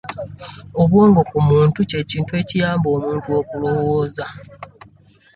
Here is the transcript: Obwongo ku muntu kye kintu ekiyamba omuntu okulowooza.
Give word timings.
Obwongo 0.81 1.21
ku 1.29 1.37
muntu 1.49 1.79
kye 1.89 2.01
kintu 2.09 2.31
ekiyamba 2.41 2.87
omuntu 2.97 3.27
okulowooza. 3.39 4.25